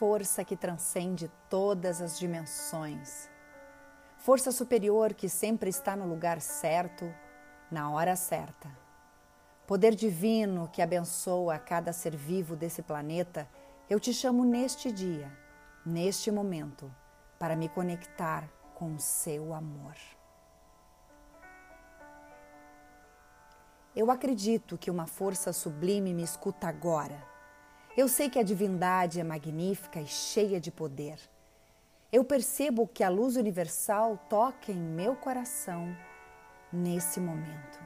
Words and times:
força 0.00 0.42
que 0.42 0.56
transcende 0.56 1.30
todas 1.50 2.00
as 2.00 2.18
dimensões. 2.18 3.28
Força 4.16 4.50
superior 4.50 5.12
que 5.12 5.28
sempre 5.28 5.68
está 5.68 5.94
no 5.94 6.08
lugar 6.08 6.40
certo, 6.40 7.14
na 7.70 7.90
hora 7.90 8.16
certa. 8.16 8.74
Poder 9.66 9.94
divino 9.94 10.70
que 10.72 10.80
abençoa 10.80 11.58
cada 11.58 11.92
ser 11.92 12.16
vivo 12.16 12.56
desse 12.56 12.80
planeta, 12.80 13.46
eu 13.90 14.00
te 14.00 14.14
chamo 14.14 14.42
neste 14.42 14.90
dia, 14.90 15.30
neste 15.84 16.30
momento, 16.30 16.90
para 17.38 17.54
me 17.54 17.68
conectar 17.68 18.48
com 18.74 18.94
o 18.94 18.98
seu 18.98 19.52
amor. 19.52 19.96
Eu 23.94 24.10
acredito 24.10 24.78
que 24.78 24.90
uma 24.90 25.06
força 25.06 25.52
sublime 25.52 26.14
me 26.14 26.22
escuta 26.22 26.68
agora. 26.68 27.29
Eu 28.00 28.08
sei 28.08 28.30
que 28.30 28.38
a 28.38 28.42
divindade 28.42 29.20
é 29.20 29.22
magnífica 29.22 30.00
e 30.00 30.06
cheia 30.06 30.58
de 30.58 30.70
poder. 30.70 31.18
Eu 32.10 32.24
percebo 32.24 32.88
que 32.88 33.04
a 33.04 33.10
luz 33.10 33.36
universal 33.36 34.18
toca 34.26 34.72
em 34.72 34.78
meu 34.78 35.14
coração 35.14 35.94
nesse 36.72 37.20
momento. 37.20 37.78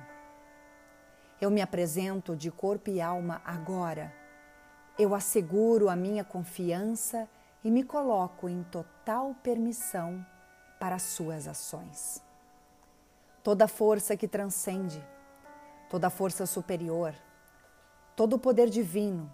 Eu 1.40 1.50
me 1.50 1.60
apresento 1.60 2.36
de 2.36 2.48
corpo 2.48 2.90
e 2.90 3.00
alma 3.00 3.42
agora. 3.44 4.14
Eu 4.96 5.16
asseguro 5.16 5.88
a 5.88 5.96
minha 5.96 6.22
confiança 6.22 7.28
e 7.64 7.68
me 7.68 7.82
coloco 7.82 8.48
em 8.48 8.62
total 8.62 9.34
permissão 9.42 10.24
para 10.78 10.94
as 10.94 11.02
suas 11.02 11.48
ações. 11.48 12.22
Toda 13.42 13.66
força 13.66 14.16
que 14.16 14.28
transcende, 14.28 15.04
toda 15.90 16.08
força 16.08 16.46
superior, 16.46 17.12
todo 18.14 18.38
poder 18.38 18.70
divino, 18.70 19.28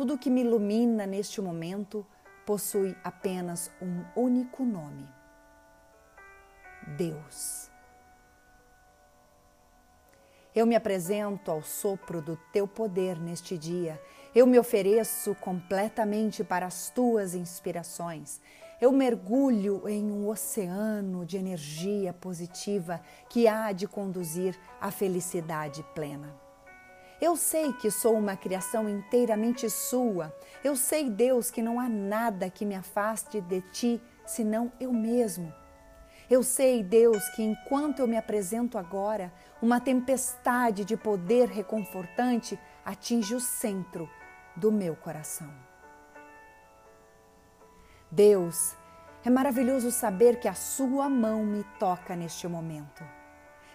tudo 0.00 0.16
que 0.16 0.30
me 0.30 0.40
ilumina 0.40 1.04
neste 1.04 1.42
momento 1.42 2.06
possui 2.46 2.96
apenas 3.04 3.70
um 3.82 4.02
único 4.18 4.64
nome: 4.64 5.06
Deus. 6.96 7.70
Eu 10.56 10.64
me 10.64 10.74
apresento 10.74 11.50
ao 11.50 11.62
sopro 11.62 12.22
do 12.22 12.38
teu 12.50 12.66
poder 12.66 13.20
neste 13.20 13.58
dia. 13.58 14.00
Eu 14.34 14.46
me 14.46 14.58
ofereço 14.58 15.34
completamente 15.34 16.42
para 16.42 16.64
as 16.64 16.88
tuas 16.88 17.34
inspirações. 17.34 18.40
Eu 18.80 18.92
mergulho 18.92 19.86
em 19.86 20.10
um 20.10 20.26
oceano 20.30 21.26
de 21.26 21.36
energia 21.36 22.14
positiva 22.14 23.02
que 23.28 23.46
há 23.46 23.70
de 23.70 23.86
conduzir 23.86 24.58
à 24.80 24.90
felicidade 24.90 25.84
plena. 25.94 26.49
Eu 27.20 27.36
sei 27.36 27.72
que 27.74 27.90
sou 27.90 28.16
uma 28.16 28.34
criação 28.34 28.88
inteiramente 28.88 29.68
sua. 29.68 30.34
Eu 30.64 30.74
sei, 30.74 31.10
Deus, 31.10 31.50
que 31.50 31.60
não 31.60 31.78
há 31.78 31.88
nada 31.88 32.48
que 32.48 32.64
me 32.64 32.74
afaste 32.74 33.40
de 33.40 33.60
ti 33.60 34.02
senão 34.24 34.72
eu 34.80 34.92
mesmo. 34.92 35.52
Eu 36.30 36.42
sei, 36.42 36.82
Deus, 36.82 37.28
que 37.30 37.42
enquanto 37.42 37.98
eu 37.98 38.06
me 38.06 38.16
apresento 38.16 38.78
agora, 38.78 39.32
uma 39.60 39.80
tempestade 39.80 40.84
de 40.84 40.96
poder 40.96 41.48
reconfortante 41.48 42.58
atinge 42.84 43.34
o 43.34 43.40
centro 43.40 44.08
do 44.56 44.72
meu 44.72 44.96
coração. 44.96 45.52
Deus, 48.10 48.76
é 49.24 49.28
maravilhoso 49.28 49.90
saber 49.90 50.40
que 50.40 50.48
a 50.48 50.54
Sua 50.54 51.08
mão 51.08 51.44
me 51.44 51.64
toca 51.78 52.16
neste 52.16 52.48
momento. 52.48 53.19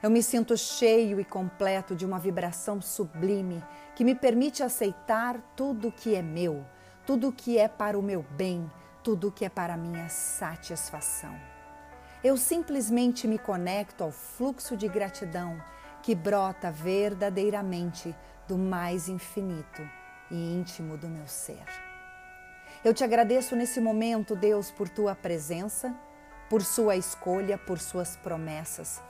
Eu 0.06 0.12
me 0.12 0.22
sinto 0.22 0.56
cheio 0.56 1.20
e 1.20 1.26
completo 1.26 1.96
de 1.96 2.06
uma 2.06 2.20
vibração 2.20 2.80
sublime 2.80 3.64
que 3.96 4.04
me 4.04 4.14
permite 4.14 4.62
aceitar 4.62 5.42
tudo 5.56 5.92
que 5.92 6.14
é 6.14 6.22
meu, 6.22 6.64
tudo 7.08 7.32
que 7.32 7.58
é 7.58 7.68
para 7.68 7.98
o 7.98 8.04
meu 8.04 8.22
bem, 8.22 8.72
tudo 9.04 9.32
que 9.32 9.44
é 9.44 9.50
para 9.50 9.74
a 9.74 9.78
minha 9.78 10.08
satisfação. 10.08 11.36
Eu 12.24 12.38
simplesmente 12.38 13.28
me 13.28 13.40
conecto 13.40 14.04
ao 14.04 14.12
fluxo 14.12 14.78
de 14.78 14.88
gratidão 14.88 15.60
que 16.04 16.14
brota 16.14 16.70
verdadeiramente 16.70 18.16
do 18.48 18.60
mais 18.60 19.10
infinito 19.10 19.82
e 20.30 20.36
íntimo 20.36 21.00
do 21.00 21.08
meu 21.08 21.26
ser. 21.26 21.66
Eu 22.84 22.94
te 22.94 23.04
agradeço 23.04 23.56
nesse 23.56 23.82
momento, 23.82 24.36
Deus, 24.36 24.70
por 24.70 24.88
tua 24.88 25.16
presença, 25.16 25.96
por 26.48 26.62
sua 26.62 26.96
escolha, 26.96 27.58
por 27.58 27.80
suas 27.80 28.16
promessas 28.18 29.02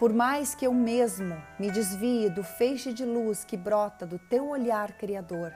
por 0.00 0.14
mais 0.14 0.54
que 0.54 0.66
eu 0.66 0.72
mesmo 0.72 1.36
me 1.58 1.70
desvie 1.70 2.30
do 2.30 2.42
feixe 2.42 2.90
de 2.90 3.04
luz 3.04 3.44
que 3.44 3.54
brota 3.54 4.06
do 4.06 4.18
teu 4.18 4.48
olhar 4.48 4.92
criador, 4.92 5.52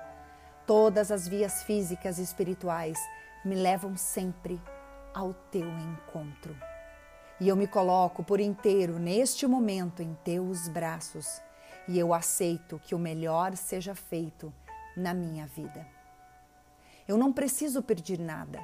todas 0.67 1.11
as 1.11 1.27
vias 1.27 1.63
físicas 1.63 2.19
e 2.19 2.23
espirituais 2.23 2.99
me 3.43 3.55
levam 3.55 3.97
sempre 3.97 4.61
ao 5.15 5.33
teu 5.33 5.67
encontro. 5.67 6.55
E 7.41 7.49
eu 7.49 7.57
me 7.57 7.67
coloco 7.67 8.23
por 8.23 8.39
inteiro 8.39 8.99
neste 8.99 9.47
momento 9.47 10.03
em 10.03 10.13
teus 10.23 10.69
braços 10.69 11.41
e 11.89 11.99
eu 11.99 12.13
aceito 12.13 12.79
que 12.85 12.95
o 12.95 12.99
melhor 12.99 13.57
seja 13.57 13.95
feito 13.95 14.53
na 14.95 15.15
minha 15.15 15.47
vida. 15.47 15.87
Eu 17.09 17.17
não 17.17 17.33
preciso 17.33 17.83
pedir 17.83 18.19
nada, 18.19 18.61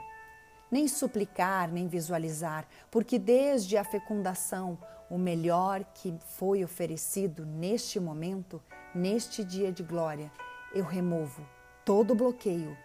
nem 0.71 0.87
suplicar, 0.87 1.71
nem 1.71 1.89
visualizar, 1.89 2.67
porque 2.91 3.19
desde 3.19 3.77
a 3.77 3.85
fecundação 3.85 4.79
o 5.11 5.19
melhor 5.19 5.85
que 5.95 6.17
foi 6.37 6.63
oferecido 6.63 7.45
neste 7.45 7.99
momento, 7.99 8.63
neste 8.95 9.43
dia 9.43 9.73
de 9.73 9.83
glória, 9.83 10.31
eu 10.73 10.85
removo 10.85 11.45
todo 11.85 12.15
bloqueio, 12.15 12.77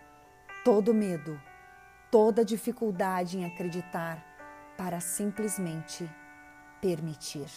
todo 0.63 0.93
medo, 0.93 1.39
toda 2.09 2.43
dificuldade 2.43 3.37
em 3.37 3.45
acreditar 3.45 4.25
para 4.75 4.99
simplesmente 4.99 6.09
permitir. 6.81 7.47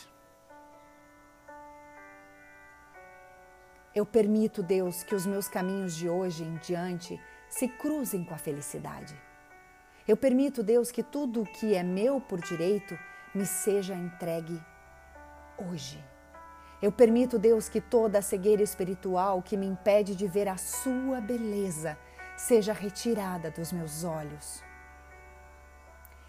Eu 3.94 4.04
permito, 4.04 4.62
Deus, 4.62 5.02
que 5.02 5.14
os 5.14 5.24
meus 5.24 5.48
caminhos 5.48 5.96
de 5.96 6.08
hoje 6.08 6.44
em 6.44 6.56
diante 6.56 7.18
se 7.48 7.66
cruzem 7.66 8.22
com 8.22 8.34
a 8.34 8.38
felicidade. 8.38 9.27
Eu 10.08 10.16
permito, 10.16 10.62
Deus, 10.62 10.91
que 10.91 11.02
tudo 11.02 11.44
que 11.44 11.74
é 11.74 11.82
meu 11.82 12.19
por 12.19 12.41
direito 12.41 12.98
me 13.34 13.44
seja 13.44 13.94
entregue 13.94 14.58
hoje. 15.58 16.02
Eu 16.80 16.91
permito, 16.91 17.38
Deus, 17.38 17.69
que 17.69 17.78
toda 17.78 18.20
a 18.20 18.22
cegueira 18.22 18.62
espiritual 18.62 19.42
que 19.42 19.54
me 19.54 19.66
impede 19.66 20.16
de 20.16 20.26
ver 20.26 20.48
a 20.48 20.56
Sua 20.56 21.20
beleza 21.20 21.98
seja 22.38 22.72
retirada 22.72 23.50
dos 23.50 23.70
meus 23.70 24.02
olhos. 24.02 24.64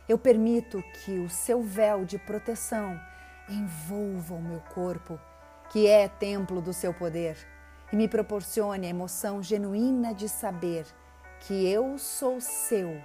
Eu 0.10 0.18
permito 0.18 0.84
que 1.06 1.18
o 1.20 1.30
seu 1.30 1.62
véu 1.62 2.04
de 2.04 2.18
proteção 2.18 3.00
envolva 3.48 4.34
o 4.34 4.42
meu 4.42 4.60
corpo, 4.74 5.18
que 5.72 5.88
é 5.88 6.10
templo 6.10 6.62
do 6.62 6.74
seu 6.74 6.94
poder, 6.94 7.38
e 7.94 7.96
me 7.96 8.10
proporcione 8.10 8.88
a 8.88 8.90
emoção 8.90 9.42
genuína 9.42 10.14
de 10.14 10.28
saber 10.28 10.86
que 11.40 11.66
eu 11.66 11.98
sou 11.98 12.42
seu 12.42 13.02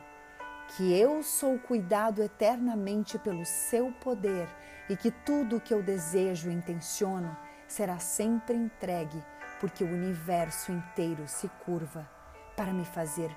que 0.69 0.99
eu 0.99 1.23
sou 1.23 1.59
cuidado 1.59 2.23
eternamente 2.23 3.19
pelo 3.19 3.45
seu 3.45 3.93
poder 3.93 4.49
e 4.89 4.97
que 4.97 5.11
tudo 5.11 5.57
o 5.57 5.61
que 5.61 5.73
eu 5.73 5.83
desejo 5.83 6.51
e 6.51 6.55
intenciono 6.55 7.37
será 7.67 7.99
sempre 7.99 8.57
entregue, 8.57 9.23
porque 9.61 9.85
o 9.85 9.89
universo 9.89 10.73
inteiro 10.73 11.27
se 11.27 11.49
curva 11.65 12.09
para 12.57 12.73
me 12.73 12.85
fazer 12.85 13.31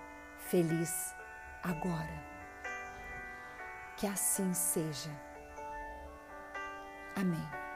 feliz 0.50 1.14
agora. 1.64 2.26
Que 3.98 4.08
assim 4.08 4.54
seja. 4.54 5.10
Amém. 7.16 7.67